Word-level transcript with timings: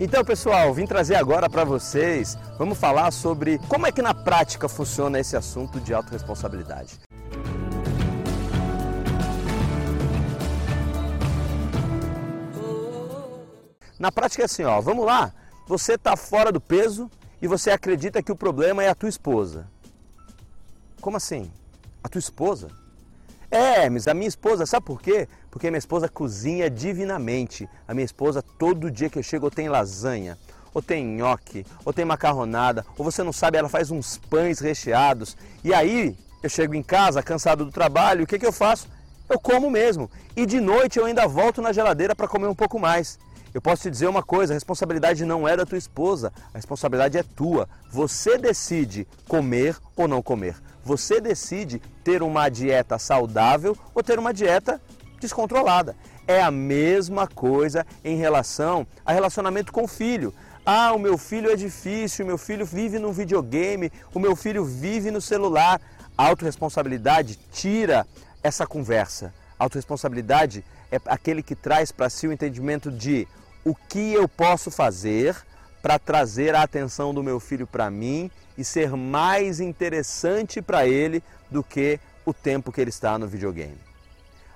Então, 0.00 0.24
pessoal, 0.24 0.72
vim 0.72 0.86
trazer 0.86 1.16
agora 1.16 1.50
para 1.50 1.64
vocês, 1.64 2.38
vamos 2.58 2.78
falar 2.78 3.10
sobre 3.10 3.58
como 3.68 3.86
é 3.86 3.92
que 3.92 4.00
na 4.00 4.14
prática 4.14 4.68
funciona 4.68 5.20
esse 5.20 5.36
assunto 5.36 5.78
de 5.78 5.92
autorresponsabilidade. 5.92 6.98
Na 13.98 14.10
prática 14.10 14.42
é 14.42 14.46
assim, 14.46 14.64
ó, 14.64 14.80
vamos 14.80 15.04
lá. 15.04 15.32
Você 15.68 15.94
está 15.94 16.16
fora 16.16 16.50
do 16.50 16.60
peso 16.60 17.10
e 17.40 17.46
você 17.46 17.70
acredita 17.70 18.22
que 18.22 18.32
o 18.32 18.36
problema 18.36 18.82
é 18.82 18.88
a 18.88 18.94
tua 18.94 19.08
esposa. 19.08 19.68
Como 21.00 21.18
assim? 21.18 21.52
A 22.02 22.08
tua 22.08 22.18
esposa? 22.18 22.81
É, 23.52 23.90
mas 23.90 24.08
a 24.08 24.14
minha 24.14 24.26
esposa, 24.28 24.64
sabe 24.64 24.86
por 24.86 25.02
quê? 25.02 25.28
Porque 25.50 25.70
minha 25.70 25.78
esposa 25.78 26.08
cozinha 26.08 26.70
divinamente. 26.70 27.68
A 27.86 27.92
minha 27.92 28.06
esposa, 28.06 28.40
todo 28.40 28.90
dia 28.90 29.10
que 29.10 29.18
eu 29.18 29.22
chego, 29.22 29.50
tem 29.50 29.68
lasanha, 29.68 30.38
ou 30.72 30.80
tem 30.80 31.04
nhoque, 31.04 31.66
ou 31.84 31.92
tem 31.92 32.02
macarronada, 32.02 32.82
ou 32.96 33.04
você 33.04 33.22
não 33.22 33.30
sabe, 33.30 33.58
ela 33.58 33.68
faz 33.68 33.90
uns 33.90 34.16
pães 34.30 34.58
recheados. 34.58 35.36
E 35.62 35.74
aí, 35.74 36.16
eu 36.42 36.48
chego 36.48 36.74
em 36.74 36.82
casa, 36.82 37.22
cansado 37.22 37.66
do 37.66 37.70
trabalho, 37.70 38.24
o 38.24 38.26
que, 38.26 38.38
que 38.38 38.46
eu 38.46 38.52
faço? 38.52 38.88
Eu 39.28 39.38
como 39.38 39.70
mesmo. 39.70 40.10
E 40.34 40.46
de 40.46 40.58
noite 40.58 40.98
eu 40.98 41.04
ainda 41.04 41.28
volto 41.28 41.60
na 41.60 41.74
geladeira 41.74 42.16
para 42.16 42.26
comer 42.26 42.46
um 42.46 42.54
pouco 42.54 42.78
mais. 42.78 43.18
Eu 43.54 43.60
posso 43.60 43.82
te 43.82 43.90
dizer 43.90 44.08
uma 44.08 44.22
coisa: 44.22 44.52
a 44.52 44.56
responsabilidade 44.56 45.24
não 45.24 45.46
é 45.46 45.56
da 45.56 45.66
tua 45.66 45.78
esposa, 45.78 46.32
a 46.52 46.58
responsabilidade 46.58 47.18
é 47.18 47.22
tua. 47.22 47.68
Você 47.90 48.38
decide 48.38 49.06
comer 49.28 49.76
ou 49.94 50.08
não 50.08 50.22
comer. 50.22 50.56
Você 50.84 51.20
decide 51.20 51.80
ter 52.02 52.22
uma 52.22 52.48
dieta 52.48 52.98
saudável 52.98 53.76
ou 53.94 54.02
ter 54.02 54.18
uma 54.18 54.32
dieta 54.32 54.80
descontrolada. 55.20 55.94
É 56.26 56.42
a 56.42 56.50
mesma 56.50 57.26
coisa 57.26 57.86
em 58.04 58.16
relação 58.16 58.86
a 59.04 59.12
relacionamento 59.12 59.72
com 59.72 59.84
o 59.84 59.88
filho. 59.88 60.34
Ah, 60.64 60.92
o 60.92 60.98
meu 60.98 61.18
filho 61.18 61.50
é 61.50 61.56
difícil, 61.56 62.24
o 62.24 62.28
meu 62.28 62.38
filho 62.38 62.64
vive 62.64 62.98
no 62.98 63.12
videogame, 63.12 63.92
o 64.14 64.18
meu 64.18 64.34
filho 64.34 64.64
vive 64.64 65.10
no 65.10 65.20
celular. 65.20 65.80
A 66.16 66.28
autorresponsabilidade 66.28 67.38
tira 67.52 68.06
essa 68.42 68.66
conversa. 68.66 69.32
A 69.58 69.64
autorresponsabilidade 69.64 70.64
é 70.90 71.00
aquele 71.06 71.42
que 71.42 71.54
traz 71.54 71.90
para 71.92 72.10
si 72.10 72.26
o 72.26 72.32
entendimento 72.32 72.90
de 72.90 73.26
o 73.64 73.74
que 73.74 74.12
eu 74.12 74.28
posso 74.28 74.70
fazer 74.70 75.36
para 75.80 75.98
trazer 75.98 76.54
a 76.54 76.62
atenção 76.62 77.12
do 77.12 77.22
meu 77.22 77.40
filho 77.40 77.66
para 77.66 77.90
mim 77.90 78.30
e 78.56 78.64
ser 78.64 78.90
mais 78.96 79.60
interessante 79.60 80.62
para 80.62 80.86
ele 80.86 81.22
do 81.50 81.62
que 81.62 81.98
o 82.24 82.32
tempo 82.32 82.70
que 82.70 82.80
ele 82.80 82.90
está 82.90 83.18
no 83.18 83.26
videogame. 83.26 83.78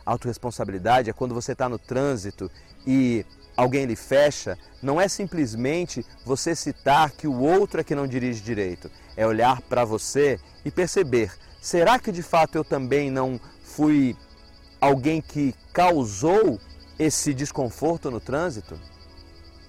Autoresponsabilidade 0.05 1.11
é 1.11 1.13
quando 1.13 1.35
você 1.35 1.53
está 1.53 1.69
no 1.69 1.79
trânsito 1.79 2.51
e 2.87 3.27
alguém 3.57 3.87
lhe 3.87 3.97
fecha, 3.97 4.57
não 4.81 5.01
é 5.01 5.09
simplesmente 5.09 6.05
você 6.25 6.55
citar 6.55 7.11
que 7.11 7.27
o 7.27 7.41
outro 7.41 7.81
é 7.81 7.85
que 7.85 7.95
não 7.95 8.07
dirige 8.07 8.41
direito, 8.41 8.91
é 9.17 9.27
olhar 9.27 9.61
para 9.63 9.85
você 9.85 10.39
e 10.65 10.71
perceber: 10.71 11.33
será 11.61 11.99
que 11.99 12.13
de 12.13 12.23
fato 12.23 12.57
eu 12.57 12.65
também 12.65 13.11
não 13.11 13.41
fui 13.65 14.17
alguém 14.81 15.21
que 15.21 15.55
causou 15.73 16.61
esse 16.99 17.35
desconforto 17.35 18.11
no 18.11 18.21
trânsito? 18.21 18.79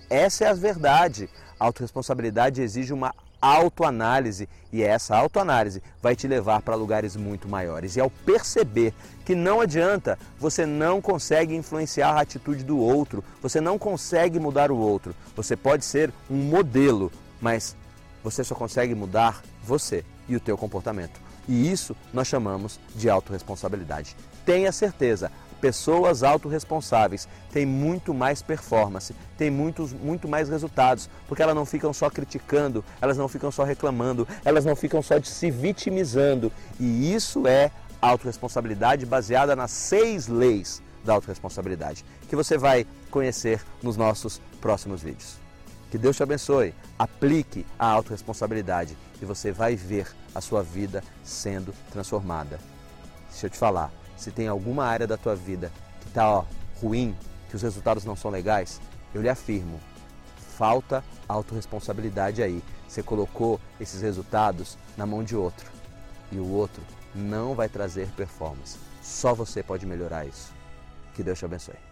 Essa 0.10 0.46
é 0.46 0.48
a 0.48 0.54
verdade. 0.54 1.30
A 1.60 1.66
autorresponsabilidade 1.66 2.62
exige 2.62 2.94
uma 2.94 3.14
autoanálise 3.42 4.50
e 4.72 4.82
essa 4.82 5.16
autoanálise 5.16 5.82
vai 6.02 6.16
te 6.16 6.28
levar 6.28 6.62
para 6.62 6.76
lugares 6.76 7.16
muito 7.16 7.48
maiores. 7.48 7.96
E 7.96 8.00
ao 8.00 8.10
perceber 8.10 8.94
que 9.26 9.36
não 9.36 9.62
adianta, 9.62 10.18
você 10.40 10.66
não 10.66 11.02
consegue 11.02 11.56
influenciar 11.56 12.12
a 12.12 12.22
atitude 12.22 12.64
do 12.64 12.78
outro, 12.78 13.24
você 13.42 13.62
não 13.62 13.78
consegue 13.78 14.40
mudar 14.40 14.72
o 14.72 14.78
outro. 14.78 15.16
Você 15.36 15.56
pode 15.56 15.86
ser 15.86 16.12
um 16.30 16.36
modelo, 16.36 17.12
mas 17.40 17.76
você 18.24 18.44
só 18.44 18.56
consegue 18.56 18.96
mudar 18.96 19.42
você 19.64 20.04
e 20.28 20.36
o 20.36 20.40
teu 20.40 20.58
comportamento. 20.58 21.20
E 21.48 21.72
isso 21.72 21.96
nós 22.14 22.28
chamamos 22.28 22.80
de 22.96 23.10
autorresponsabilidade. 23.10 24.16
Tenha 24.46 24.72
certeza, 24.72 25.32
Pessoas 25.60 26.22
autorresponsáveis 26.22 27.28
têm 27.52 27.66
muito 27.66 28.14
mais 28.14 28.42
performance, 28.42 29.16
têm 29.38 29.50
muitos, 29.50 29.92
muito 29.92 30.28
mais 30.28 30.50
resultados, 30.50 31.10
porque 31.28 31.42
elas 31.42 31.56
não 31.56 31.66
ficam 31.66 31.92
só 31.92 32.10
criticando, 32.10 32.86
elas 33.02 33.18
não 33.18 33.28
ficam 33.28 33.52
só 33.52 33.64
reclamando, 33.64 34.28
elas 34.46 34.66
não 34.66 34.76
ficam 34.76 35.02
só 35.02 35.22
se 35.22 35.50
vitimizando. 35.50 36.52
E 36.80 37.14
isso 37.14 37.48
é 37.48 37.72
autorresponsabilidade 38.00 39.06
baseada 39.06 39.56
nas 39.56 39.72
seis 39.72 40.28
leis 40.28 40.82
da 41.04 41.14
autorresponsabilidade, 41.14 42.06
que 42.30 42.36
você 42.36 42.58
vai 42.58 42.86
conhecer 43.10 43.64
nos 43.82 43.98
nossos 43.98 44.42
próximos 44.62 45.02
vídeos. 45.02 45.38
Que 45.90 45.98
Deus 45.98 46.18
te 46.18 46.24
abençoe, 46.24 46.76
aplique 47.00 47.66
a 47.80 47.88
autorresponsabilidade 47.88 48.96
e 49.22 49.26
você 49.26 49.52
vai 49.52 49.76
ver 49.76 50.14
a 50.36 50.42
sua 50.42 50.62
vida 50.62 51.02
sendo 51.24 51.74
transformada. 51.92 52.60
Se 53.32 53.46
eu 53.46 53.50
te 53.50 53.58
falar, 53.58 53.92
se 54.18 54.32
tem 54.32 54.48
alguma 54.48 54.84
área 54.86 55.08
da 55.08 55.16
tua 55.16 55.36
vida 55.36 55.72
que 56.02 56.08
está 56.08 56.44
ruim, 56.82 57.16
que 57.50 57.56
os 57.56 57.62
resultados 57.62 58.04
não 58.04 58.16
são 58.16 58.30
legais, 58.32 58.82
eu 59.14 59.22
lhe 59.22 59.30
afirmo, 59.30 59.80
falta 60.58 61.04
autorresponsabilidade 61.28 62.42
aí. 62.42 62.64
Você 62.88 63.04
colocou 63.04 63.60
esses 63.80 64.02
resultados 64.02 64.78
na 64.98 65.06
mão 65.06 65.24
de 65.24 65.36
outro 65.36 65.70
e 66.32 66.38
o 66.38 66.50
outro 66.50 66.82
não 67.14 67.54
vai 67.54 67.70
trazer 67.70 68.08
performance. 68.12 68.78
Só 69.02 69.34
você 69.34 69.62
pode 69.62 69.86
melhorar 69.86 70.26
isso. 70.26 70.52
Que 71.14 71.24
Deus 71.24 71.40
te 71.40 71.46
abençoe. 71.46 71.87